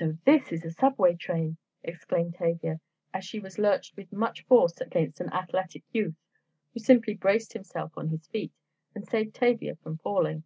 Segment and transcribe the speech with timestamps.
[0.00, 2.80] "So this is a subway train," exclaimed Tavia,
[3.12, 6.16] as she was lurched with much force against an athletic youth,
[6.72, 8.50] who simply braced himself on his feet,
[8.96, 10.42] and saved Tavia from falling.